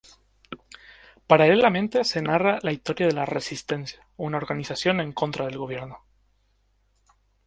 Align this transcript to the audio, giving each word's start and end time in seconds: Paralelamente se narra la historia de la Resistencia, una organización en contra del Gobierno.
Paralelamente 1.27 2.03
se 2.05 2.23
narra 2.23 2.57
la 2.63 2.71
historia 2.71 3.05
de 3.05 3.13
la 3.13 3.23
Resistencia, 3.27 4.03
una 4.17 4.37
organización 4.37 4.99
en 4.99 5.13
contra 5.13 5.45
del 5.45 5.59
Gobierno. 5.59 6.03